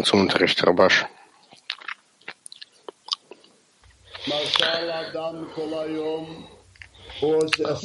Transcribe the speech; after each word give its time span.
Vorbereitung 0.00 0.04
zum 0.04 0.20
Unterricht, 0.20 0.66
Rabash. 0.66 1.06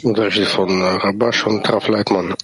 Unterricht 0.03 0.47
von 0.47 0.81
Rabash 0.81 1.45
und 1.45 1.69
Raf 1.69 1.87
Leitmann. 1.87 2.35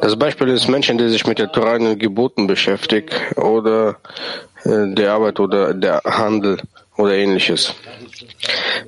Das 0.00 0.16
Beispiel 0.16 0.48
ist 0.48 0.68
Menschen, 0.68 0.98
die 0.98 1.08
sich 1.08 1.26
mit 1.26 1.38
der 1.38 1.50
Torah 1.50 1.76
und 1.76 1.98
Geboten 1.98 2.46
beschäftigen 2.46 3.10
oder 3.36 3.96
äh, 4.64 4.94
der 4.94 5.12
Arbeit 5.12 5.40
oder 5.40 5.74
der 5.74 6.02
Handel 6.04 6.60
oder 6.96 7.14
ähnliches. 7.14 7.74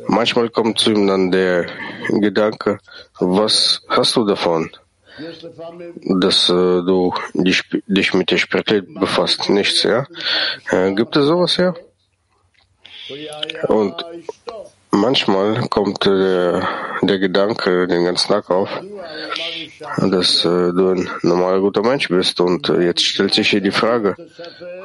Manchmal 0.06 0.50
kommt 0.50 0.78
zu 0.78 0.92
ihm 0.92 1.06
dann 1.06 1.30
der 1.30 1.66
Gedanke, 2.08 2.78
was 3.18 3.82
hast 3.88 4.16
du 4.16 4.24
davon, 4.24 4.70
dass 6.20 6.48
äh, 6.48 6.52
du 6.52 7.12
dich, 7.34 7.64
dich 7.86 8.14
mit 8.14 8.30
der 8.30 8.38
Spiritualität 8.38 8.94
befasst? 8.94 9.48
Nichts, 9.48 9.82
ja? 9.82 10.06
Äh, 10.70 10.92
gibt 10.94 11.16
es 11.16 11.26
sowas, 11.26 11.56
ja? 11.56 11.74
Und 13.68 14.04
manchmal 14.90 15.66
kommt 15.68 16.06
äh, 16.06 16.60
der 17.02 17.18
Gedanke 17.18 17.86
den 17.86 18.04
ganzen 18.04 18.28
Tag 18.28 18.50
auf, 18.50 18.68
dass 19.98 20.44
äh, 20.44 20.72
du 20.72 20.90
ein 20.90 21.10
normaler 21.22 21.60
guter 21.60 21.82
Mensch 21.82 22.08
bist. 22.08 22.40
Und 22.40 22.68
äh, 22.68 22.80
jetzt 22.82 23.04
stellt 23.04 23.34
sich 23.34 23.50
hier 23.50 23.60
die 23.60 23.70
Frage, 23.70 24.16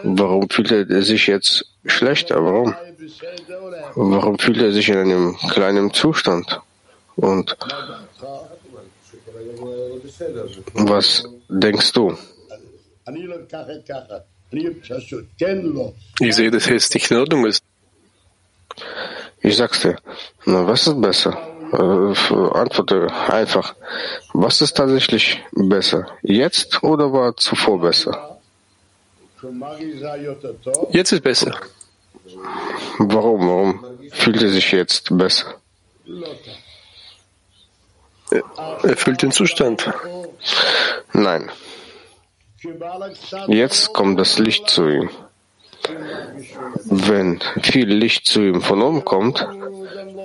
warum 0.03 0.49
fühlt 0.49 0.71
er 0.71 1.01
sich 1.01 1.27
jetzt 1.27 1.65
schlechter? 1.85 2.43
Warum? 2.43 2.75
Warum 3.95 4.39
fühlt 4.39 4.61
er 4.61 4.71
sich 4.71 4.89
in 4.89 4.97
einem 4.97 5.37
kleinen 5.49 5.93
Zustand? 5.93 6.61
Und 7.15 7.55
was 10.73 11.23
denkst 11.49 11.91
du? 11.93 12.17
Ich 16.19 16.35
sehe, 16.35 16.51
dass 16.51 16.69
es 16.69 16.93
nicht 16.93 17.11
in 17.11 17.17
Ordnung 17.17 17.45
ist. 17.45 17.63
Ich 19.41 19.57
sag's 19.57 19.81
dir. 19.81 19.97
Na, 20.45 20.65
was 20.65 20.87
ist 20.87 21.01
besser? 21.01 21.31
Äh, 21.73 22.33
antworte 22.59 23.07
einfach. 23.29 23.75
Was 24.33 24.61
ist 24.61 24.77
tatsächlich 24.77 25.41
besser? 25.51 26.07
Jetzt 26.21 26.83
oder 26.83 27.11
war 27.11 27.35
zuvor 27.35 27.81
besser? 27.81 28.39
Jetzt 30.91 31.11
ist 31.11 31.23
besser. 31.23 31.59
Warum? 32.99 33.41
Warum 33.49 33.85
fühlt 34.11 34.41
er 34.41 34.49
sich 34.49 34.71
jetzt 34.71 35.17
besser? 35.17 35.55
Er 38.83 38.97
fühlt 38.97 39.21
den 39.21 39.31
Zustand. 39.31 39.91
Nein. 41.13 41.49
Jetzt 43.47 43.93
kommt 43.93 44.19
das 44.19 44.39
Licht 44.39 44.69
zu 44.69 44.87
ihm. 44.87 45.09
Wenn 46.85 47.41
viel 47.61 47.87
Licht 47.87 48.25
zu 48.25 48.41
ihm 48.41 48.61
von 48.61 48.81
oben 48.81 49.03
kommt, 49.03 49.45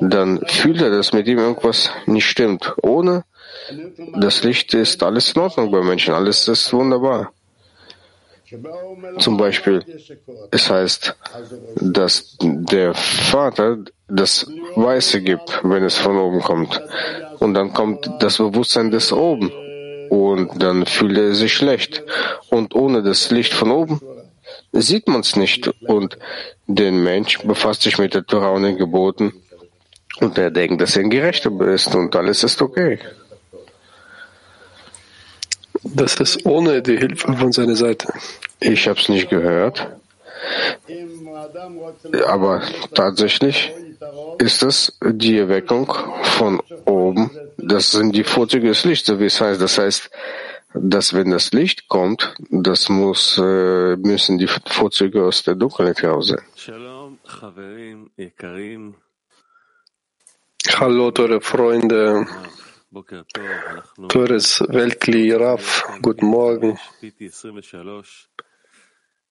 dann 0.00 0.40
fühlt 0.46 0.80
er, 0.80 0.90
dass 0.90 1.12
mit 1.12 1.26
ihm 1.26 1.38
irgendwas 1.38 1.90
nicht 2.06 2.26
stimmt. 2.26 2.74
Ohne 2.82 3.24
das 4.14 4.44
Licht 4.44 4.72
ist 4.74 5.02
alles 5.02 5.32
in 5.32 5.42
Ordnung 5.42 5.70
bei 5.70 5.82
Menschen, 5.82 6.14
alles 6.14 6.46
ist 6.46 6.72
wunderbar. 6.72 7.32
Zum 9.18 9.36
Beispiel, 9.36 9.84
es 10.50 10.70
heißt, 10.70 11.16
dass 11.76 12.36
der 12.40 12.94
Vater 12.94 13.78
das 14.08 14.46
Weiße 14.74 15.20
gibt, 15.22 15.60
wenn 15.62 15.84
es 15.84 15.96
von 15.96 16.16
oben 16.16 16.40
kommt. 16.40 16.80
Und 17.40 17.54
dann 17.54 17.72
kommt 17.72 18.10
das 18.20 18.38
Bewusstsein 18.38 18.90
des 18.90 19.12
Oben. 19.12 19.52
Und 20.08 20.62
dann 20.62 20.86
fühlt 20.86 21.18
er 21.18 21.34
sich 21.34 21.52
schlecht. 21.52 22.02
Und 22.48 22.74
ohne 22.74 23.02
das 23.02 23.30
Licht 23.30 23.52
von 23.52 23.70
oben 23.70 24.00
sieht 24.72 25.08
man 25.08 25.20
es 25.20 25.36
nicht. 25.36 25.68
Und 25.86 26.18
der 26.66 26.92
Mensch 26.92 27.38
befasst 27.42 27.82
sich 27.82 27.98
mit 27.98 28.14
der 28.14 28.24
Torah 28.24 28.52
und 28.52 28.62
den 28.62 28.78
Geboten. 28.78 29.34
Und 30.20 30.38
er 30.38 30.50
denkt, 30.50 30.80
dass 30.80 30.96
er 30.96 31.02
ein 31.02 31.10
Gerechter 31.10 31.50
ist 31.60 31.94
und 31.94 32.16
alles 32.16 32.42
ist 32.42 32.62
okay. 32.62 32.98
Das 35.82 36.16
ist 36.16 36.44
ohne 36.46 36.82
die 36.82 36.96
Hilfe 36.96 37.32
von 37.34 37.52
seiner 37.52 37.76
Seite. 37.76 38.12
Ich 38.60 38.88
habe 38.88 38.98
es 38.98 39.08
nicht 39.08 39.30
gehört. 39.30 39.88
Aber 42.26 42.62
tatsächlich 42.94 43.72
ist 44.38 44.62
es 44.62 44.98
die 45.02 45.38
Erweckung 45.38 45.92
von 46.22 46.60
oben. 46.84 47.30
Das 47.56 47.92
sind 47.92 48.14
die 48.14 48.24
Vorzüge 48.24 48.68
des 48.68 48.84
Lichts, 48.84 49.06
so 49.06 49.20
wie 49.20 49.26
es 49.26 49.40
heißt. 49.40 49.60
Das 49.60 49.78
heißt, 49.78 50.10
dass 50.74 51.14
wenn 51.14 51.30
das 51.30 51.52
Licht 51.52 51.88
kommt, 51.88 52.34
das 52.50 52.88
muss, 52.88 53.38
äh, 53.38 53.96
müssen 53.96 54.38
die 54.38 54.48
Vorzüge 54.66 55.24
aus 55.24 55.42
der 55.42 55.54
Dunkelheit 55.54 56.02
heraus 56.02 56.28
sein. 56.28 56.42
Hallo, 60.76 61.10
teure 61.10 61.40
Freunde. 61.40 62.26
Teures 64.08 64.64
Weltkli 64.66 65.30
Raff, 65.32 65.86
guten 66.00 66.26
Morgen. 66.26 66.78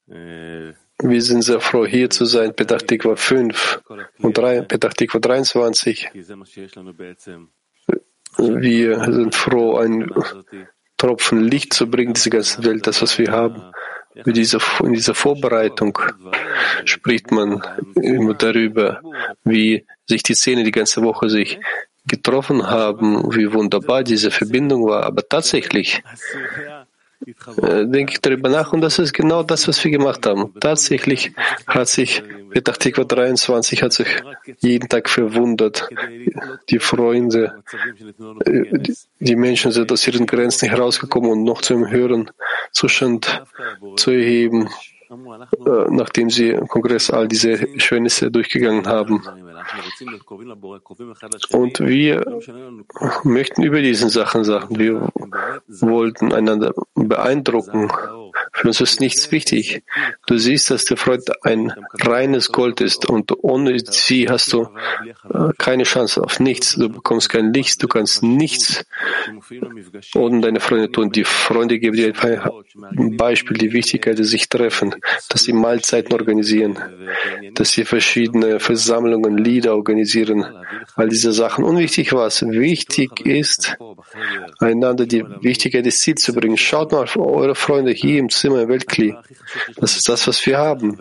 Wir 0.05 1.21
sind 1.21 1.41
sehr 1.41 1.59
froh, 1.59 1.87
hier 1.87 2.11
zu 2.11 2.25
sein, 2.25 2.55
Petachtikwa 2.55 3.15
5 3.15 3.81
und 4.19 4.37
3, 4.37 4.61
Petachtikwa 4.61 5.19
23. 5.19 6.11
Wir 8.37 9.03
sind 9.05 9.33
froh, 9.35 9.77
ein 9.77 10.13
Tropfen 10.97 11.43
Licht 11.43 11.73
zu 11.73 11.89
bringen, 11.89 12.13
diese 12.13 12.29
ganze 12.29 12.63
Welt, 12.63 12.85
das, 12.85 13.01
was 13.01 13.17
wir 13.17 13.31
haben. 13.31 13.63
In 14.23 14.33
dieser 14.33 14.59
Vorbereitung 14.59 15.97
spricht 16.85 17.31
man 17.31 17.63
immer 17.95 18.35
darüber, 18.35 19.01
wie 19.43 19.87
sich 20.05 20.21
die 20.21 20.35
Szene 20.35 20.63
die 20.63 20.69
ganze 20.71 21.01
Woche 21.01 21.27
sich 21.29 21.59
getroffen 22.07 22.65
haben, 22.65 23.23
wie 23.35 23.51
wunderbar 23.51 24.03
diese 24.03 24.31
Verbindung 24.31 24.87
war. 24.87 25.03
Aber 25.03 25.27
tatsächlich 25.27 26.01
äh, 27.25 27.85
denke 27.85 28.13
ich 28.13 28.21
darüber 28.21 28.49
nach 28.49 28.73
und 28.73 28.81
das 28.81 28.99
ist 28.99 29.13
genau 29.13 29.43
das, 29.43 29.67
was 29.67 29.83
wir 29.83 29.91
gemacht 29.91 30.25
haben. 30.25 30.53
Tatsächlich 30.59 31.31
hat 31.65 31.87
sich 31.87 32.23
Petachtikwa 32.51 33.03
23 33.03 33.83
hat 33.83 33.93
sich 33.93 34.07
jeden 34.59 34.87
Tag 34.87 35.09
verwundert. 35.09 35.89
Die 36.69 36.79
Freunde, 36.79 37.63
äh, 38.45 38.79
die 39.19 39.35
Menschen 39.35 39.71
sind 39.71 39.91
aus 39.91 40.07
ihren 40.07 40.25
Grenzen 40.25 40.69
herausgekommen 40.69 41.31
und 41.31 41.43
noch 41.43 41.61
zum 41.61 41.89
höheren 41.89 42.31
Zustand 42.71 43.43
zu 43.95 44.11
erheben, 44.11 44.69
nachdem 45.89 46.29
sie 46.29 46.49
im 46.49 46.67
Kongress 46.67 47.09
all 47.09 47.27
diese 47.27 47.79
Schönisse 47.79 48.31
durchgegangen 48.31 48.85
haben. 48.87 49.21
Und 51.51 51.79
wir 51.79 52.39
möchten 53.23 53.63
über 53.63 53.81
diese 53.81 54.09
Sachen 54.09 54.43
sagen. 54.43 54.77
Wir 54.77 55.09
wollten 55.67 56.33
einander 56.33 56.73
beeindrucken. 56.95 57.89
Für 58.53 58.67
uns 58.67 58.81
ist 58.81 58.99
nichts 58.99 59.31
wichtig. 59.31 59.83
Du 60.25 60.37
siehst, 60.37 60.71
dass 60.71 60.85
der 60.85 60.97
Freund 60.97 61.23
ein 61.45 61.73
reines 62.01 62.51
Gold 62.51 62.81
ist 62.81 63.09
und 63.09 63.31
ohne 63.43 63.77
sie 63.79 64.29
hast 64.29 64.53
du 64.53 64.69
äh, 65.33 65.53
keine 65.57 65.83
Chance 65.83 66.21
auf 66.21 66.39
nichts. 66.39 66.75
Du 66.75 66.89
bekommst 66.89 67.29
kein 67.29 67.53
Licht, 67.53 67.81
du 67.83 67.87
kannst 67.87 68.23
nichts 68.23 68.83
ohne 70.15 70.41
deine 70.41 70.59
Freunde 70.59 70.91
tun. 70.91 71.11
Die 71.11 71.23
Freunde 71.23 71.79
geben 71.79 71.95
dir 71.95 72.13
ein 72.97 73.17
Beispiel, 73.17 73.57
die 73.57 73.73
Wichtigkeit, 73.73 74.19
dass 74.19 74.27
sie 74.27 74.37
sich 74.37 74.49
treffen, 74.49 74.95
dass 75.29 75.43
sie 75.43 75.53
Mahlzeiten 75.53 76.13
organisieren, 76.13 76.77
dass 77.53 77.71
sie 77.71 77.85
verschiedene 77.85 78.59
Versammlungen, 78.59 79.37
Lieder 79.37 79.75
organisieren, 79.75 80.45
all 80.95 81.09
diese 81.09 81.31
Sachen. 81.31 81.63
Unwichtig 81.63 82.13
was. 82.13 82.41
Wichtig 82.41 83.25
ist, 83.25 83.77
einander 84.59 85.05
die 85.05 85.23
Wichtigkeit 85.41 85.85
des 85.85 85.99
Ziels 85.99 86.23
zu 86.23 86.33
bringen. 86.33 86.57
Schaut 86.57 86.91
mal 86.91 87.03
auf 87.03 87.17
eure 87.17 87.55
Freunde 87.55 87.91
hier 87.91 88.19
im 88.27 88.29
Zimmer 88.29 88.61
im 88.61 88.69
Weltkli. 88.69 89.15
Das 89.77 89.95
ist 89.95 90.09
das, 90.09 90.27
was 90.27 90.45
wir 90.45 90.57
haben. 90.57 90.97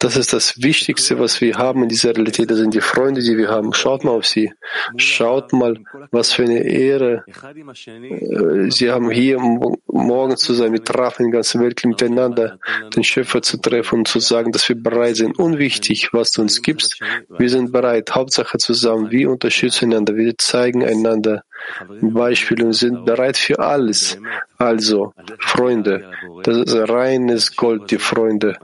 Das 0.00 0.16
ist 0.16 0.32
das 0.32 0.62
Wichtigste, 0.62 1.18
was 1.18 1.40
wir 1.40 1.56
haben 1.56 1.82
in 1.84 1.88
dieser 1.88 2.10
Realität. 2.10 2.50
Das 2.50 2.58
sind 2.58 2.74
die 2.74 2.80
Freunde, 2.80 3.22
die 3.22 3.38
wir 3.38 3.48
haben. 3.48 3.72
Schaut 3.72 4.04
mal 4.04 4.10
auf 4.10 4.26
sie. 4.26 4.52
Schaut 4.96 5.52
mal, 5.52 5.78
was 6.10 6.32
für 6.32 6.42
eine 6.42 6.62
Ehre. 6.64 7.24
Äh, 7.26 8.70
sie 8.70 8.90
haben 8.90 9.10
hier 9.10 9.38
morgen 9.38 10.36
zu 10.36 10.52
sein, 10.52 10.72
mit 10.72 10.92
Raff 10.94 11.20
in 11.20 11.30
der 11.30 11.38
ganzen 11.38 11.62
Welt 11.62 11.82
miteinander, 11.84 12.58
den 12.94 13.04
Schöpfer 13.04 13.40
zu 13.40 13.56
treffen 13.58 14.00
und 14.00 14.08
zu 14.08 14.18
sagen, 14.18 14.52
dass 14.52 14.68
wir 14.68 14.76
bereit 14.76 15.16
sind. 15.16 15.38
Unwichtig, 15.38 16.12
was 16.12 16.32
du 16.32 16.42
uns 16.42 16.60
gibst. 16.60 17.00
Wir 17.38 17.48
sind 17.48 17.72
bereit. 17.72 18.14
Hauptsache 18.14 18.58
zusammen. 18.58 19.10
Wir 19.10 19.30
unterstützen 19.30 19.92
einander. 19.92 20.16
Wir 20.16 20.36
zeigen 20.36 20.84
einander 20.84 21.44
Beispiele 22.00 22.66
und 22.66 22.72
sind 22.72 23.04
bereit 23.04 23.36
für 23.36 23.58
alles. 23.58 24.18
Also, 24.58 25.12
Freunde, 25.38 26.10
das 26.42 26.56
ist 26.58 26.88
reines 26.88 27.56
Gold, 27.56 27.90
die 27.90 27.98
Freunde. 27.98 28.58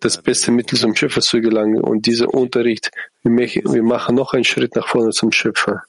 Das 0.00 0.20
beste 0.20 0.50
Mittel 0.50 0.78
zum 0.78 0.94
Schöpfer 0.94 1.20
zu 1.20 1.40
gelangen. 1.40 1.80
Und 1.80 2.06
dieser 2.06 2.32
Unterricht, 2.32 2.90
wir 3.22 3.82
machen 3.82 4.14
noch 4.16 4.32
einen 4.34 4.44
Schritt 4.44 4.74
nach 4.76 4.88
vorne 4.88 5.10
zum 5.10 5.32
Schöpfer. 5.32 5.82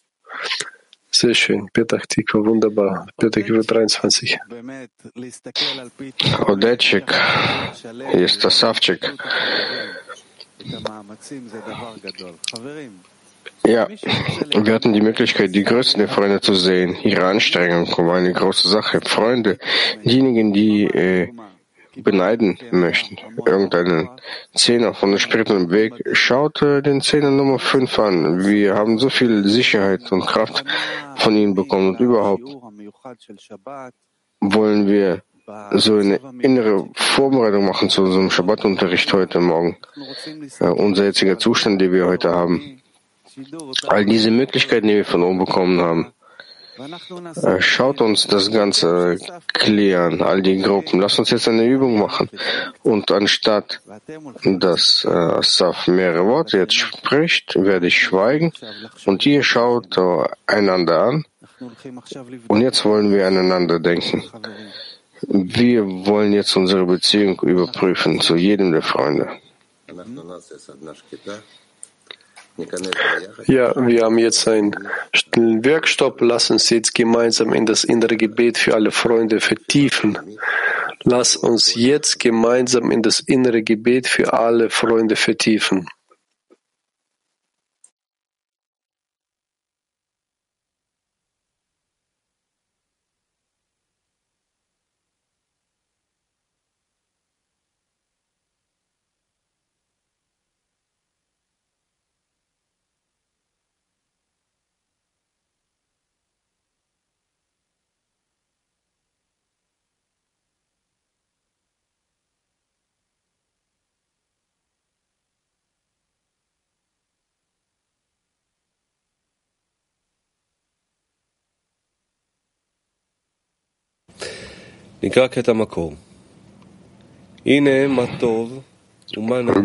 Sehr 1.15 1.35
schön. 1.35 1.69
Petach 1.71 2.07
Tikva, 2.07 2.39
wunderbar. 2.39 3.07
Petach 3.17 3.43
Tikva 3.43 3.61
23. 3.61 4.39
Odetschik, 6.47 7.13
hier 8.11 8.25
ist 8.25 8.43
das 8.43 8.59
Savchik. 8.59 9.13
Ja, 13.65 13.87
wir 13.87 14.73
hatten 14.73 14.91
die 14.91 15.01
Möglichkeit, 15.01 15.55
die 15.55 15.63
Größten 15.63 15.99
der 15.99 16.09
Freunde 16.09 16.41
zu 16.41 16.53
sehen. 16.53 16.97
Ihre 17.03 17.25
Anstrengung 17.25 17.87
war 18.05 18.15
eine 18.15 18.33
große 18.33 18.67
Sache. 18.67 18.99
Freunde, 19.01 19.57
diejenigen, 20.03 20.51
die 20.51 20.83
äh, 20.83 21.29
beneiden 21.95 22.57
möchten, 22.71 23.17
irgendeinen 23.45 24.09
Zehner 24.53 24.93
von 24.93 25.11
der 25.11 25.19
spirituellen 25.19 25.69
Weg, 25.71 25.93
schaut 26.11 26.61
äh, 26.61 26.81
den 26.81 27.01
Zehner 27.01 27.31
Nummer 27.31 27.57
5 27.57 27.99
an. 27.99 28.45
Wir 28.45 28.75
haben 28.75 28.97
so 28.97 29.09
viel 29.09 29.47
Sicherheit 29.47 30.11
und 30.11 30.25
Kraft 30.25 30.65
von 31.15 31.35
ihnen 31.35 31.55
bekommen 31.55 31.89
und 31.89 31.99
überhaupt 32.01 32.43
wollen 34.41 34.87
wir 34.87 35.21
so 35.71 35.97
eine 35.97 36.19
innere 36.39 36.89
Vorbereitung 36.95 37.65
machen 37.65 37.89
zu 37.89 38.03
unserem 38.03 38.29
Schabbatunterricht 38.29 39.11
heute 39.13 39.39
Morgen. 39.39 39.77
Ja, 40.59 40.71
unser 40.71 41.05
jetziger 41.05 41.37
Zustand, 41.37 41.81
den 41.81 41.91
wir 41.91 42.05
heute 42.05 42.29
haben. 42.31 42.82
All 43.87 44.05
diese 44.05 44.31
Möglichkeiten, 44.31 44.87
die 44.87 44.95
wir 44.95 45.05
von 45.05 45.23
oben 45.23 45.39
bekommen 45.39 45.81
haben. 45.81 46.13
Äh, 47.43 47.61
schaut 47.61 48.01
uns 48.01 48.25
das 48.25 48.51
Ganze 48.51 49.17
klären, 49.53 50.23
all 50.23 50.41
die 50.41 50.57
Gruppen. 50.59 50.99
Lass 50.99 51.19
uns 51.19 51.29
jetzt 51.29 51.47
eine 51.47 51.65
Übung 51.65 51.99
machen. 51.99 52.29
Und 52.81 53.11
anstatt 53.11 53.81
dass 54.43 55.05
äh, 55.05 55.09
Asaf 55.09 55.87
mehrere 55.87 56.25
Worte 56.25 56.57
jetzt 56.57 56.73
spricht, 56.73 57.55
werde 57.55 57.87
ich 57.87 57.99
schweigen 57.99 58.51
und 59.05 59.23
ihr 59.25 59.43
schaut 59.43 59.97
einander 60.47 61.03
an. 61.03 61.25
Und 62.47 62.61
jetzt 62.61 62.83
wollen 62.85 63.13
wir 63.13 63.27
aneinander 63.27 63.79
denken. 63.79 64.23
Wir 65.27 65.85
wollen 65.85 66.33
jetzt 66.33 66.55
unsere 66.57 66.85
Beziehung 66.85 67.39
überprüfen 67.41 68.19
zu 68.19 68.35
jedem 68.35 68.71
der 68.71 68.81
Freunde. 68.81 69.29
Ja, 73.47 73.73
wir 73.75 74.03
haben 74.03 74.17
jetzt 74.19 74.47
einen 74.47 74.75
stillen 75.13 75.65
Workstopp. 75.65 76.21
Lass 76.21 76.51
uns 76.51 76.69
jetzt 76.69 76.93
gemeinsam 76.93 77.53
in 77.53 77.65
das 77.65 77.83
innere 77.83 78.15
Gebet 78.15 78.57
für 78.57 78.75
alle 78.75 78.91
Freunde 78.91 79.39
vertiefen. 79.39 80.17
Lass 81.03 81.35
uns 81.35 81.75
jetzt 81.75 82.19
gemeinsam 82.19 82.91
in 82.91 83.01
das 83.01 83.19
innere 83.19 83.63
Gebet 83.63 84.07
für 84.07 84.33
alle 84.33 84.69
Freunde 84.69 85.15
vertiefen. 85.15 85.87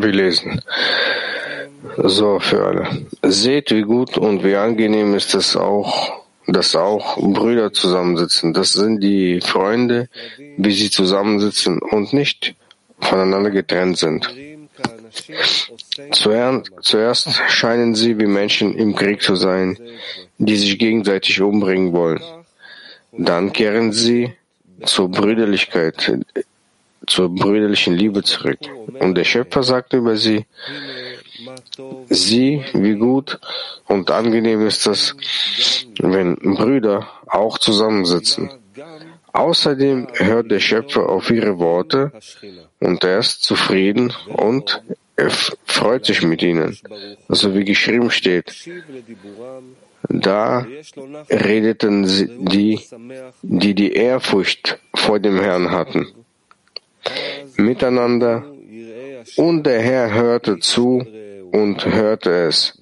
Wir 0.02 0.12
lesen. 0.12 0.60
So 1.96 2.40
für 2.40 2.64
alle. 2.66 3.06
Seht, 3.22 3.70
wie 3.70 3.82
gut 3.82 4.18
und 4.18 4.42
wie 4.42 4.56
angenehm 4.56 5.14
ist 5.14 5.36
es 5.36 5.56
auch, 5.56 6.24
dass 6.48 6.74
auch 6.74 7.16
Brüder 7.18 7.72
zusammensitzen. 7.72 8.52
Das 8.52 8.72
sind 8.72 9.00
die 9.00 9.40
Freunde, 9.40 10.08
wie 10.56 10.72
sie 10.72 10.90
zusammensitzen 10.90 11.78
und 11.78 12.12
nicht 12.12 12.56
voneinander 12.98 13.50
getrennt 13.50 13.96
sind. 13.96 14.28
Zuerst 16.82 17.28
scheinen 17.46 17.94
sie 17.94 18.18
wie 18.18 18.26
Menschen 18.26 18.74
im 18.74 18.96
Krieg 18.96 19.22
zu 19.22 19.36
sein, 19.36 19.78
die 20.38 20.56
sich 20.56 20.76
gegenseitig 20.80 21.40
umbringen 21.40 21.92
wollen. 21.92 22.20
Dann 23.12 23.52
kehren 23.52 23.92
sie 23.92 24.32
zur 24.84 25.10
Brüderlichkeit, 25.10 26.18
zur 27.06 27.34
brüderlichen 27.34 27.94
Liebe 27.94 28.22
zurück. 28.22 28.58
Und 29.00 29.14
der 29.16 29.24
Schöpfer 29.24 29.62
sagt 29.62 29.92
über 29.92 30.16
sie, 30.16 30.46
sieh, 32.08 32.64
wie 32.72 32.94
gut 32.94 33.38
und 33.86 34.10
angenehm 34.10 34.66
ist 34.66 34.86
es, 34.86 35.14
wenn 36.00 36.36
Brüder 36.36 37.08
auch 37.26 37.58
zusammensitzen. 37.58 38.50
Außerdem 39.32 40.08
hört 40.14 40.50
der 40.50 40.60
Schöpfer 40.60 41.08
auf 41.08 41.30
ihre 41.30 41.58
Worte 41.58 42.12
und 42.80 43.04
er 43.04 43.18
ist 43.18 43.42
zufrieden 43.42 44.12
und 44.26 44.82
er 45.16 45.30
freut 45.30 46.06
sich 46.06 46.22
mit 46.22 46.42
ihnen, 46.42 46.78
so 47.28 47.54
wie 47.54 47.64
geschrieben 47.64 48.10
steht. 48.10 48.54
Da 50.08 50.66
redeten 51.30 52.04
die, 52.46 52.80
die 53.42 53.74
die 53.74 53.92
Ehrfurcht 53.92 54.78
vor 54.94 55.18
dem 55.18 55.40
Herrn 55.40 55.70
hatten, 55.70 56.06
miteinander, 57.56 58.44
und 59.36 59.64
der 59.64 59.80
Herr 59.80 60.14
hörte 60.14 60.58
zu 60.60 61.04
und 61.52 61.84
hörte 61.86 62.30
es. 62.46 62.78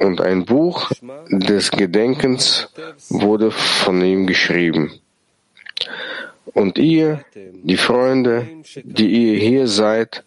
Und 0.00 0.20
ein 0.20 0.44
Buch 0.44 0.90
des 1.28 1.70
Gedenkens 1.70 2.68
wurde 3.08 3.50
von 3.50 4.02
ihm 4.02 4.26
geschrieben. 4.26 4.92
Und 6.52 6.78
ihr, 6.78 7.24
die 7.34 7.76
Freunde, 7.76 8.48
die 8.82 9.08
ihr 9.08 9.38
hier 9.38 9.66
seid, 9.66 10.24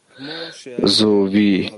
so 0.82 1.34
wie 1.34 1.72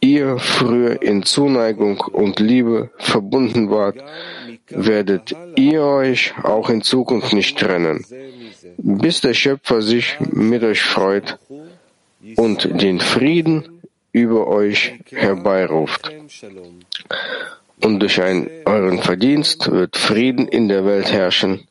ihr 0.00 0.38
früher 0.38 1.02
in 1.02 1.22
Zuneigung 1.22 2.00
und 2.00 2.40
Liebe 2.40 2.90
verbunden 2.98 3.70
wart, 3.70 3.96
werdet 4.68 5.34
ihr 5.56 5.82
euch 5.82 6.34
auch 6.42 6.70
in 6.70 6.82
Zukunft 6.82 7.32
nicht 7.32 7.58
trennen, 7.58 8.04
bis 8.78 9.20
der 9.20 9.34
Schöpfer 9.34 9.82
sich 9.82 10.18
mit 10.20 10.62
euch 10.62 10.82
freut 10.82 11.38
und 12.36 12.80
den 12.82 13.00
Frieden 13.00 13.80
über 14.12 14.46
euch 14.48 14.94
herbeiruft. 15.10 16.10
Und 17.82 18.00
durch 18.00 18.22
einen, 18.22 18.48
euren 18.64 19.00
Verdienst 19.00 19.70
wird 19.70 19.96
Frieden 19.96 20.48
in 20.48 20.68
der 20.68 20.84
Welt 20.86 21.12
herrschen, 21.12 21.68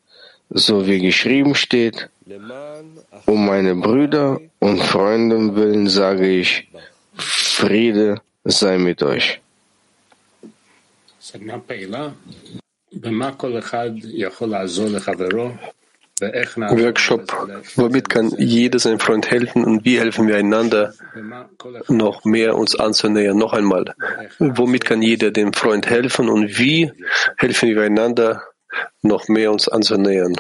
so 0.50 0.86
wie 0.86 1.00
geschrieben 1.00 1.56
steht, 1.56 2.10
um 3.26 3.46
meine 3.46 3.76
Brüder 3.76 4.40
und 4.66 4.82
Freunde 4.82 5.56
willen 5.56 5.88
sage 5.88 6.28
ich, 6.28 6.68
Friede 7.16 8.22
sei 8.44 8.80
mit 8.80 9.04
euch. 9.04 9.40
Workshop. 16.80 17.24
Womit 17.76 18.10
kann 18.10 18.34
jeder 18.40 18.80
seinem 18.80 19.00
Freund 19.00 19.30
helfen 19.30 19.66
und 19.66 19.86
wie 19.86 20.00
helfen 20.00 20.28
wir 20.28 20.38
einander, 20.38 20.94
noch 21.88 22.26
mehr 22.26 22.56
uns 22.56 22.76
anzunähern? 22.76 23.38
Noch 23.38 23.54
einmal. 23.54 23.94
Womit 24.40 24.86
kann 24.86 25.02
jeder 25.04 25.30
dem 25.30 25.54
Freund 25.54 25.88
helfen 25.88 26.28
und 26.28 26.58
wie 26.58 26.92
helfen 27.38 27.70
wir 27.70 27.84
einander, 27.84 28.42
noch 29.02 29.28
mehr 29.28 29.52
uns 29.52 29.68
anzunähern? 29.70 30.36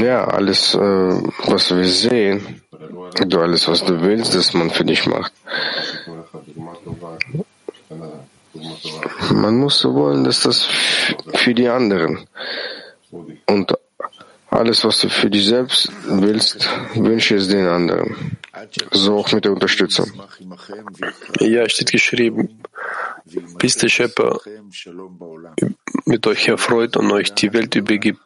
Ja, 0.00 0.24
alles, 0.24 0.74
äh, 0.74 0.78
was 0.78 1.70
wir 1.74 1.84
sehen, 1.84 2.62
du 3.26 3.40
alles, 3.40 3.68
was 3.68 3.84
du 3.84 4.00
willst, 4.00 4.34
dass 4.34 4.54
man 4.54 4.70
für 4.70 4.84
dich 4.84 5.06
macht. 5.06 5.32
Man 9.34 9.58
muss 9.58 9.80
so 9.80 9.94
wollen, 9.94 10.24
dass 10.24 10.42
das 10.42 10.64
für 11.34 11.54
die 11.54 11.68
anderen 11.68 12.26
und 13.46 13.74
alles, 14.50 14.84
was 14.84 15.00
du 15.00 15.08
für 15.08 15.28
dich 15.28 15.46
selbst 15.46 15.90
willst, 16.06 16.68
wünsche 16.94 17.36
es 17.36 17.48
den 17.48 17.66
anderen. 17.66 18.38
So 18.92 19.18
auch 19.18 19.30
mit 19.32 19.44
der 19.44 19.52
Unterstützung. 19.52 20.10
Ja, 21.40 21.68
steht 21.68 21.92
geschrieben, 21.92 22.60
bis 23.58 23.76
der 23.76 23.88
Schöpfer 23.88 24.40
mit 26.04 26.26
euch 26.26 26.48
erfreut 26.48 26.96
und 26.96 27.10
euch 27.12 27.34
die 27.34 27.52
Welt 27.52 27.74
übergibt, 27.74 28.20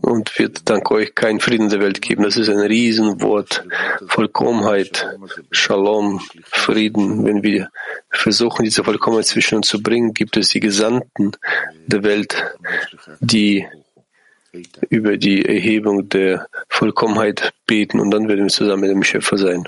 und 0.00 0.38
wird 0.38 0.68
dank 0.68 0.90
euch 0.90 1.14
keinen 1.14 1.40
Frieden 1.40 1.68
der 1.68 1.80
Welt 1.80 2.02
geben. 2.02 2.22
Das 2.22 2.36
ist 2.36 2.48
ein 2.48 2.58
Riesenwort. 2.58 3.64
Vollkommenheit, 4.06 5.18
Shalom, 5.50 6.20
Frieden. 6.44 7.24
Wenn 7.24 7.42
wir 7.42 7.70
versuchen, 8.10 8.64
diese 8.64 8.84
Vollkommenheit 8.84 9.26
zwischen 9.26 9.56
uns 9.56 9.68
zu 9.68 9.82
bringen, 9.82 10.14
gibt 10.14 10.36
es 10.36 10.48
die 10.50 10.60
Gesandten 10.60 11.32
der 11.86 12.02
Welt, 12.02 12.56
die 13.20 13.66
über 14.90 15.16
die 15.16 15.44
Erhebung 15.44 16.08
der 16.08 16.48
Vollkommenheit 16.68 17.52
beten 17.66 18.00
und 18.00 18.10
dann 18.10 18.28
werden 18.28 18.44
wir 18.44 18.48
zusammen 18.48 18.82
mit 18.82 18.90
dem 18.90 19.02
Schöpfer 19.02 19.38
sein. 19.38 19.66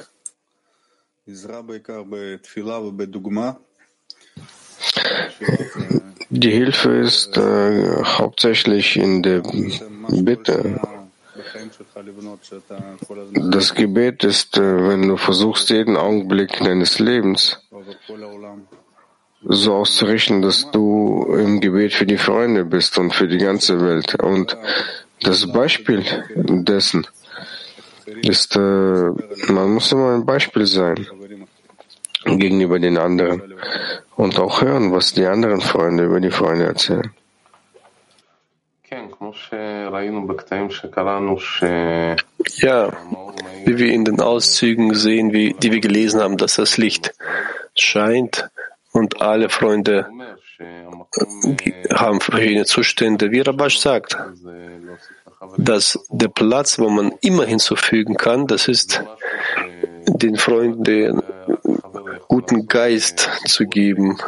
Die 6.31 6.51
Hilfe 6.51 6.91
ist 6.97 7.37
äh, 7.37 8.03
hauptsächlich 8.03 8.97
in 8.97 9.23
der 9.23 9.43
Bitte. 10.09 10.81
Das 13.33 13.75
Gebet 13.75 14.25
ist, 14.25 14.57
äh, 14.57 14.89
wenn 14.89 15.07
du 15.09 15.17
versuchst, 15.17 15.71
jeden 15.71 15.97
Augenblick 15.97 16.59
deines 16.59 16.99
Lebens 16.99 17.61
so 19.47 19.75
auszurichten, 19.75 20.43
dass 20.43 20.71
du 20.71 21.37
im 21.39 21.61
Gebet 21.61 21.93
für 21.93 22.07
die 22.07 22.17
Freunde 22.17 22.65
bist 22.65 22.99
und 22.99 23.15
für 23.15 23.29
die 23.29 23.39
ganze 23.39 23.81
Welt. 23.81 24.15
Und 24.21 24.57
das 25.21 25.47
Beispiel 25.53 26.05
dessen 26.35 27.07
ist, 28.23 28.57
äh, 28.57 28.59
man 28.59 29.75
muss 29.75 29.93
immer 29.93 30.15
ein 30.15 30.27
Beispiel 30.27 30.67
sein 30.67 31.07
gegenüber 32.39 32.79
den 32.79 32.99
anderen 32.99 33.55
und 34.17 34.39
auch 34.39 34.63
hören, 34.63 34.93
was 34.93 35.13
die 35.13 35.27
anderen 35.27 35.61
Freunde 35.61 36.05
über 36.05 36.21
die 36.21 36.31
Freunde 36.31 36.67
erzählen. 36.67 37.11
Ja, 42.59 42.93
wie 43.65 43.79
wir 43.79 43.93
in 43.93 44.05
den 44.05 44.21
Auszügen 44.21 44.95
sehen, 44.95 45.33
wie, 45.33 45.55
die 45.55 45.73
wir 45.73 45.81
gelesen 45.81 46.21
haben, 46.21 46.37
dass 46.37 46.57
das 46.57 46.77
Licht 46.77 47.15
scheint 47.75 48.49
und 48.93 49.21
alle 49.21 49.49
Freunde 49.49 50.09
haben 51.93 52.21
verschiedene 52.21 52.65
Zustände. 52.65 53.31
Wie 53.33 53.41
Rabash 53.41 53.79
sagt, 53.79 54.17
dass 55.57 55.99
der 56.11 56.29
Platz, 56.29 56.79
wo 56.79 56.89
man 56.89 57.13
immer 57.21 57.45
hinzufügen 57.45 58.17
kann, 58.17 58.47
das 58.47 58.69
ist 58.69 59.03
den 60.07 60.37
Freunden 60.37 60.85
den 60.85 61.23
guten 62.29 62.67
Geist 62.67 63.31
zu 63.47 63.67
geben. 63.67 64.19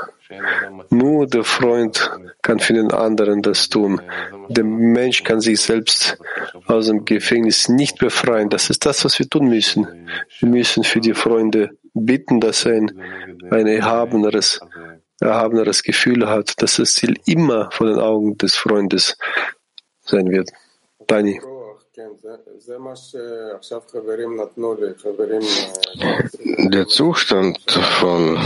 Nur 0.91 1.27
der 1.27 1.45
Freund 1.45 2.11
kann 2.43 2.59
für 2.59 2.73
den 2.73 2.91
anderen 2.91 3.43
das 3.43 3.69
tun. 3.69 4.01
Der 4.49 4.65
Mensch 4.65 5.23
kann 5.23 5.41
sich 5.41 5.61
selbst 5.61 6.19
aus 6.67 6.87
dem 6.87 7.05
Gefängnis 7.05 7.69
nicht 7.69 7.99
befreien. 7.99 8.49
Das 8.49 8.71
ist 8.71 8.87
das, 8.87 9.05
was 9.05 9.19
wir 9.19 9.29
tun 9.29 9.49
müssen. 9.49 9.87
Wir 10.41 10.49
müssen 10.49 10.85
für 10.85 11.01
die 11.01 11.15
Freunde 11.15 11.71
bitten, 11.95 12.41
dass 12.41 12.65
er 12.65 12.75
ein, 12.75 13.03
ein 13.51 13.67
erhabeneres, 13.67 14.61
erhabeneres 15.21 15.83
Gefühl 15.83 16.29
hat, 16.29 16.61
dass 16.61 16.77
das 16.77 16.95
Ziel 16.95 17.17
immer 17.27 17.71
vor 17.71 17.87
den 17.87 17.99
Augen 17.99 18.37
des 18.37 18.57
Freundes 18.57 19.17
sein 20.03 20.31
wird. 20.31 20.51
Dani. 21.07 21.41
Der 26.71 26.87
Zustand 26.89 27.59
von 27.71 28.39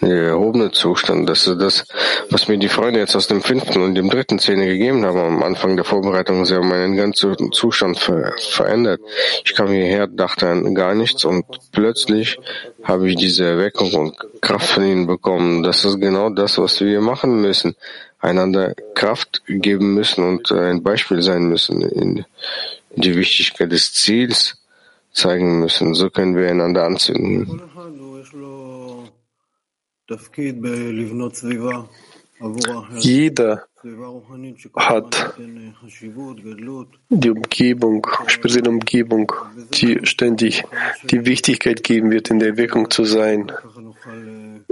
der 0.00 0.22
erhobene 0.28 0.70
Zustand, 0.70 1.28
das 1.28 1.48
ist 1.48 1.60
das, 1.60 1.84
was 2.30 2.46
mir 2.46 2.56
die 2.58 2.68
Freunde 2.68 3.00
jetzt 3.00 3.16
aus 3.16 3.26
dem 3.26 3.42
fünften 3.42 3.82
und 3.82 3.96
dem 3.96 4.10
dritten 4.10 4.38
Szene 4.38 4.66
gegeben 4.66 5.04
haben 5.04 5.18
am 5.18 5.42
Anfang 5.42 5.74
der 5.74 5.84
Vorbereitung. 5.84 6.44
Sie 6.44 6.54
haben 6.54 6.68
meinen 6.68 6.96
ganzen 6.96 7.50
Zustand 7.50 7.98
ver 7.98 8.32
verändert. 8.38 9.00
Ich 9.44 9.56
kam 9.56 9.66
hierher, 9.66 10.06
dachte 10.06 10.46
an 10.46 10.72
gar 10.76 10.94
nichts 10.94 11.24
und 11.24 11.46
plötzlich 11.72 12.38
habe 12.84 13.08
ich 13.10 13.16
diese 13.16 13.44
Erweckung 13.44 13.92
und 13.94 14.40
Kraft 14.40 14.68
von 14.68 14.84
ihnen 14.84 15.08
bekommen. 15.08 15.64
Das 15.64 15.84
ist 15.84 16.00
genau 16.00 16.30
das, 16.30 16.58
was 16.58 16.80
wir 16.80 17.00
machen 17.00 17.40
müssen 17.40 17.74
einander 18.26 18.74
Kraft 18.94 19.42
geben 19.46 19.94
müssen 19.94 20.24
und 20.24 20.50
äh, 20.50 20.70
ein 20.70 20.82
Beispiel 20.82 21.22
sein 21.22 21.48
müssen, 21.48 21.82
in 21.82 22.24
die 22.94 23.16
Wichtigkeit 23.16 23.70
des 23.72 23.92
Ziels 23.92 24.58
zeigen 25.12 25.60
müssen. 25.60 25.94
So 25.94 26.10
können 26.10 26.36
wir 26.36 26.50
einander 26.50 26.84
anzünden. 26.84 27.62
Jeder 32.98 33.66
hat 34.76 35.34
die 37.08 37.30
Umgebung, 37.30 38.06
spezielle 38.26 38.68
Umgebung, 38.68 39.32
die 39.72 40.00
ständig 40.02 40.64
die 41.10 41.24
Wichtigkeit 41.24 41.82
geben 41.82 42.10
wird, 42.10 42.30
in 42.30 42.38
der 42.38 42.56
Wirkung 42.56 42.90
zu 42.90 43.04
sein. 43.04 43.52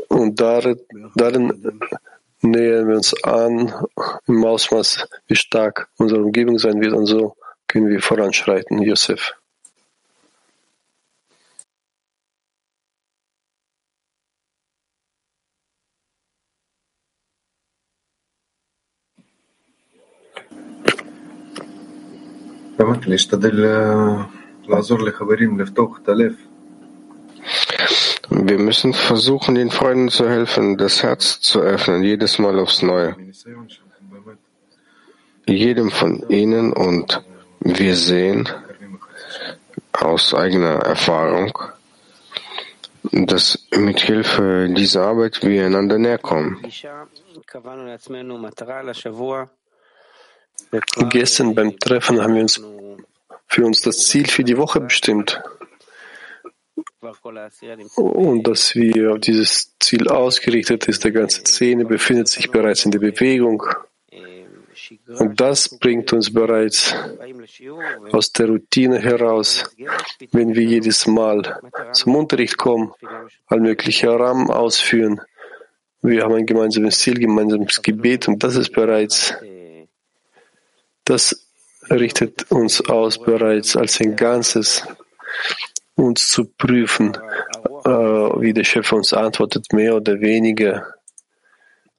Und 0.09 0.41
darin, 0.41 0.79
darin 1.15 1.81
nähern 2.44 2.88
wir 2.88 2.96
uns 2.96 3.14
an 3.24 3.74
im 4.28 4.46
Ausmaß, 4.46 5.08
wie 5.28 5.36
stark 5.36 5.90
unsere 5.98 6.22
Umgebung 6.22 6.58
sein 6.60 6.82
wird 6.82 6.94
und 6.94 7.06
so 7.06 7.36
können 7.68 7.90
wir 7.90 8.02
voranschreiten, 8.02 8.82
Josef. 8.82 9.40
להשתדל 23.10 23.66
לעזור 24.68 25.00
לחברים 25.00 25.60
לפתוח 25.60 26.00
את 26.04 26.10
הלב. 26.10 26.34
wir 28.37 28.59
müssen 28.59 28.93
versuchen, 28.93 29.55
den 29.55 29.71
Freunden 29.71 30.09
zu 30.09 30.29
helfen, 30.29 30.77
das 30.77 31.05
Herz 31.05 31.41
zu 31.41 31.61
öffnen, 31.61 32.03
jedes 32.03 32.41
Mal 32.41 32.59
aufs 32.59 32.83
Neue. 32.83 33.15
Jedem 35.47 35.91
von 35.93 36.29
ihnen 36.29 36.73
und 36.73 37.23
wir 37.61 37.95
sehen 37.95 38.49
aus 39.93 40.35
eigener 40.35 40.81
Erfahrung, 40.81 41.57
dass 43.13 43.69
mit 43.71 44.01
Hilfe 44.01 44.69
dieser 44.69 45.03
Arbeit 45.05 45.41
wir 45.43 45.67
einander 45.67 45.99
näher 45.99 46.19
kommen. 46.19 46.61
Gestern 51.11 51.55
beim 51.55 51.79
Treffen 51.79 52.21
haben 52.21 52.35
wir 52.35 52.43
uns 52.43 52.61
für 53.47 53.65
uns 53.65 53.81
das 53.81 54.09
Ziel 54.09 54.27
für 54.27 54.43
die 54.43 54.57
Woche 54.57 54.81
bestimmt 54.81 55.41
und 57.97 58.43
dass 58.47 58.75
wir 58.75 59.13
auf 59.13 59.21
dieses 59.21 59.75
Ziel 59.79 60.09
ausgerichtet 60.09 60.87
ist. 60.89 61.05
Der 61.05 61.13
ganze 61.13 61.41
Szene 61.41 61.85
befindet 61.85 62.29
sich 62.29 62.51
bereits 62.51 62.85
in 62.85 62.91
der 62.91 62.99
Bewegung. 62.99 63.63
Und 65.19 65.41
das 65.41 65.79
bringt 65.79 66.13
uns 66.13 66.33
bereits 66.33 66.95
aus 68.13 68.33
der 68.33 68.49
Routine 68.49 68.99
heraus, 68.99 69.65
wenn 70.33 70.55
wir 70.55 70.63
jedes 70.63 71.07
Mal 71.07 71.61
zum 71.93 72.17
Unterricht 72.17 72.57
kommen, 72.57 72.93
allmögliche 73.47 74.09
Rahmen 74.09 74.51
ausführen. 74.51 75.21
Wir 76.03 76.23
haben 76.23 76.35
ein 76.35 76.47
gemeinsames 76.47 76.99
Ziel, 76.99 77.19
gemeinsames 77.19 77.81
Gebet 77.83 78.29
und 78.29 78.43
das 78.43 78.57
ist 78.57 78.73
bereits, 78.73 79.35
das 81.05 81.49
richtet 81.91 82.51
uns 82.51 82.81
aus 82.87 83.19
bereits 83.19 83.77
als 83.77 84.01
ein 84.01 84.17
Ganzes 84.17 84.87
uns 86.05 86.29
zu 86.29 86.45
prüfen, 86.45 87.17
äh, 87.85 87.91
wie 87.91 88.53
der 88.53 88.65
Schöpfer 88.65 88.97
uns 88.97 89.13
antwortet, 89.13 89.73
mehr 89.73 89.97
oder 89.97 90.21
weniger. 90.21 90.95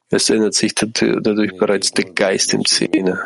Es 0.10 0.30
ändert 0.30 0.54
sich 0.54 0.76
dadurch 0.76 1.58
bereits 1.58 1.92
der 1.92 2.06
Geist 2.06 2.54
im 2.54 2.66
Szene. 2.66 3.20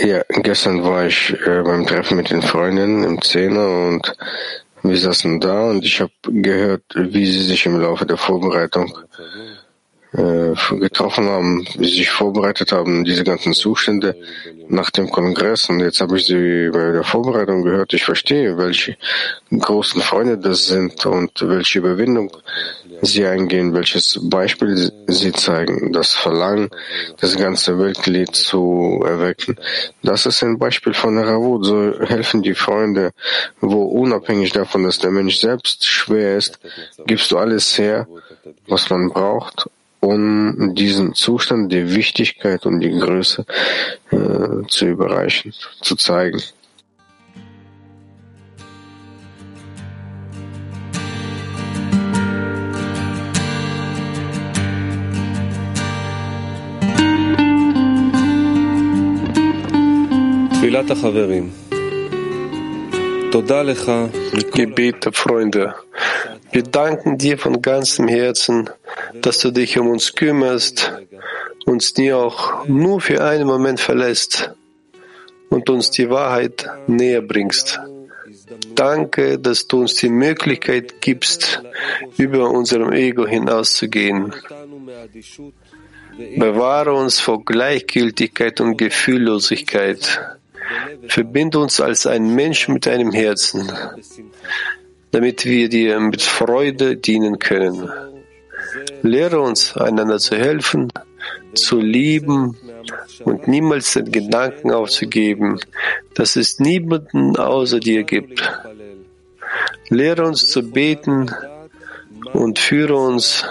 Ja, 0.00 0.22
gestern 0.28 0.82
war 0.82 1.06
ich 1.06 1.34
äh, 1.46 1.62
beim 1.62 1.86
Treffen 1.86 2.16
mit 2.16 2.30
den 2.30 2.40
Freundinnen 2.40 3.04
im 3.04 3.20
Zehner 3.20 3.88
und 3.88 4.16
wir 4.82 4.96
saßen 4.96 5.40
da 5.40 5.70
und 5.70 5.84
ich 5.84 6.00
habe 6.00 6.12
gehört, 6.24 6.84
wie 6.94 7.26
sie 7.26 7.42
sich 7.42 7.66
im 7.66 7.80
Laufe 7.80 8.06
der 8.06 8.16
Vorbereitung 8.16 8.96
äh, 10.12 10.54
getroffen 10.78 11.28
haben, 11.28 11.66
sich 11.78 12.08
vorbereitet 12.08 12.72
haben, 12.72 13.04
diese 13.04 13.24
ganzen 13.24 13.52
Zustände 13.52 14.16
nach 14.68 14.90
dem 14.90 15.10
Kongress. 15.10 15.68
Und 15.68 15.80
jetzt 15.80 16.00
habe 16.00 16.16
ich 16.16 16.26
sie 16.26 16.70
bei 16.72 16.92
der 16.92 17.04
Vorbereitung 17.04 17.62
gehört. 17.62 17.92
Ich 17.92 18.04
verstehe, 18.04 18.56
welche 18.56 18.96
großen 19.50 20.00
Freunde 20.00 20.38
das 20.38 20.66
sind 20.66 21.04
und 21.04 21.32
welche 21.42 21.80
Überwindung 21.80 22.30
sie 23.02 23.26
eingehen, 23.26 23.74
welches 23.74 24.18
Beispiel 24.22 24.90
sie 25.06 25.32
zeigen, 25.32 25.92
das 25.92 26.14
Verlangen, 26.14 26.70
das 27.20 27.36
ganze 27.36 27.78
Weltglied 27.78 28.34
zu 28.34 29.02
erwecken. 29.04 29.56
Das 30.02 30.26
ist 30.26 30.42
ein 30.42 30.58
Beispiel 30.58 30.94
von 30.94 31.18
Ravut. 31.18 31.64
So 31.64 32.00
helfen 32.00 32.42
die 32.42 32.54
Freunde, 32.54 33.12
wo 33.60 33.84
unabhängig 33.84 34.52
davon, 34.52 34.84
dass 34.84 34.98
der 34.98 35.10
Mensch 35.10 35.36
selbst 35.36 35.86
schwer 35.86 36.36
ist, 36.36 36.58
gibst 37.06 37.30
du 37.30 37.38
alles 37.38 37.78
her, 37.78 38.08
was 38.66 38.90
man 38.90 39.10
braucht, 39.10 39.68
um 40.00 40.74
diesen 40.74 41.14
Zustand, 41.14 41.72
die 41.72 41.94
Wichtigkeit 41.94 42.66
und 42.66 42.80
die 42.80 42.90
Größe 42.90 43.44
äh, 44.10 44.66
zu 44.68 44.86
überreichen, 44.86 45.52
zu 45.80 45.96
zeigen. 45.96 46.40
Gebet 64.52 65.04
der 65.04 65.12
Freunde. 65.12 65.74
Wir 66.50 66.62
danken 66.62 67.18
dir 67.18 67.38
von 67.38 67.60
ganzem 67.60 68.08
Herzen, 68.08 68.70
dass 69.14 69.38
du 69.40 69.50
dich 69.50 69.78
um 69.78 69.88
uns 69.88 70.14
kümmerst, 70.14 70.92
uns 71.66 71.96
nie 71.96 72.12
auch 72.12 72.66
nur 72.66 73.00
für 73.00 73.22
einen 73.22 73.46
Moment 73.46 73.80
verlässt 73.80 74.54
und 75.50 75.68
uns 75.70 75.90
die 75.90 76.08
Wahrheit 76.10 76.66
näher 76.86 77.22
bringst. 77.22 77.80
Danke, 78.74 79.38
dass 79.38 79.66
du 79.66 79.80
uns 79.80 79.96
die 79.96 80.08
Möglichkeit 80.08 81.00
gibst, 81.00 81.62
über 82.16 82.50
unserem 82.50 82.92
Ego 82.92 83.26
hinauszugehen. 83.26 84.34
Bewahre 86.36 86.94
uns 86.94 87.20
vor 87.20 87.44
Gleichgültigkeit 87.44 88.60
und 88.60 88.76
Gefühllosigkeit. 88.76 90.20
Verbinde 91.06 91.58
uns 91.58 91.80
als 91.80 92.06
ein 92.06 92.34
Mensch 92.34 92.68
mit 92.68 92.86
deinem 92.86 93.12
Herzen, 93.12 93.70
damit 95.10 95.44
wir 95.44 95.68
dir 95.68 96.00
mit 96.00 96.22
Freude 96.22 96.96
dienen 96.96 97.38
können. 97.38 97.88
Lehre 99.02 99.40
uns, 99.40 99.76
einander 99.76 100.18
zu 100.18 100.36
helfen, 100.36 100.92
zu 101.54 101.80
lieben 101.80 102.56
und 103.24 103.48
niemals 103.48 103.94
den 103.94 104.10
Gedanken 104.12 104.70
aufzugeben, 104.70 105.60
dass 106.14 106.36
es 106.36 106.58
niemanden 106.58 107.36
außer 107.36 107.80
dir 107.80 108.04
gibt. 108.04 108.42
Lehre 109.88 110.26
uns 110.26 110.50
zu 110.50 110.70
beten 110.70 111.30
und 112.32 112.58
führe 112.58 112.96
uns, 112.96 113.44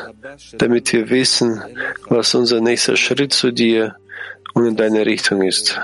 damit 0.57 0.93
wir 0.93 1.09
wissen, 1.09 1.61
was 2.09 2.35
unser 2.35 2.61
nächster 2.61 2.95
Schritt 2.95 3.33
zu 3.33 3.51
dir 3.51 3.95
und 4.53 4.65
in 4.65 4.75
deine 4.75 5.05
Richtung 5.05 5.41
ist. 5.41 5.79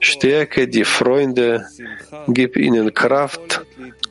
Stärke 0.00 0.66
die 0.68 0.84
Freunde, 0.84 1.66
gib 2.28 2.56
ihnen 2.56 2.94
Kraft, 2.94 3.62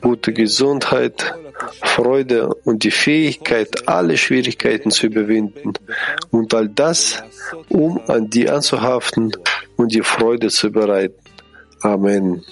gute 0.02 0.32
Gesundheit, 0.32 1.34
Freude 1.82 2.48
und 2.64 2.84
die 2.84 2.90
Fähigkeit, 2.90 3.88
alle 3.88 4.16
Schwierigkeiten 4.16 4.90
zu 4.90 5.06
überwinden 5.06 5.72
und 6.30 6.52
all 6.54 6.68
das, 6.68 7.22
um 7.68 8.00
an 8.08 8.28
die 8.28 8.50
anzuhaften 8.50 9.32
und 9.76 9.94
die 9.94 10.02
Freude 10.02 10.48
zu 10.48 10.70
bereiten. 10.70 11.18
Amen. 11.80 12.44